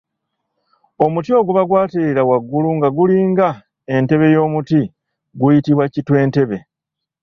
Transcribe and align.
Omuti 1.05 1.29
oguba 1.39 1.61
gwatereera 1.69 2.21
waggulu 2.29 2.69
nga 2.77 2.89
gulinga 2.97 3.49
entebe 3.95 4.25
ey’omuti 4.29 4.81
guyitibwa 5.39 5.85
kitwentebe. 5.93 6.57